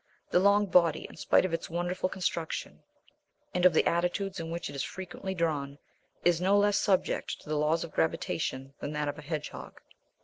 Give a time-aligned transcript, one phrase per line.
[0.31, 2.81] The long body, in spite of its wonderful construction,
[3.53, 5.77] and of the attitudes in which it is frequently drawn,
[6.25, 9.79] is no less subject to the laws of gravitation than that of a hedgehog.